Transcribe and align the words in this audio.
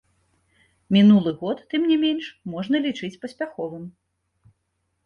Мінулы 0.95 1.33
год, 1.41 1.57
тым 1.75 1.81
не 1.91 1.97
менш, 2.05 2.33
можна 2.55 2.75
лічыць 2.87 3.15
паспяховым. 3.23 3.87